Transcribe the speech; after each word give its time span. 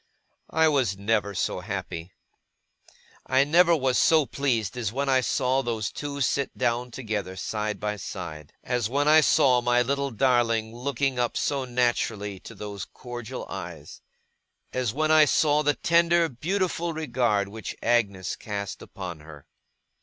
I 0.49 0.67
never 0.97 1.21
was 1.29 1.37
so 1.37 1.59
happy. 1.59 2.11
I 3.27 3.43
never 3.43 3.75
was 3.75 3.99
so 3.99 4.25
pleased 4.25 4.75
as 4.75 4.91
when 4.91 5.07
I 5.07 5.21
saw 5.21 5.61
those 5.61 5.91
two 5.91 6.21
sit 6.21 6.57
down 6.57 6.89
together, 6.89 7.35
side 7.35 7.79
by 7.79 7.97
side. 7.97 8.51
As 8.63 8.89
when 8.89 9.07
I 9.07 9.21
saw 9.21 9.61
my 9.61 9.83
little 9.83 10.09
darling 10.09 10.75
looking 10.75 11.19
up 11.19 11.37
so 11.37 11.65
naturally 11.65 12.39
to 12.39 12.55
those 12.55 12.83
cordial 12.85 13.45
eyes. 13.47 14.01
As 14.73 14.91
when 14.91 15.11
I 15.11 15.25
saw 15.25 15.61
the 15.61 15.75
tender, 15.75 16.27
beautiful 16.29 16.93
regard 16.93 17.47
which 17.49 17.75
Agnes 17.83 18.35
cast 18.35 18.81
upon 18.81 19.19
her. 19.19 19.45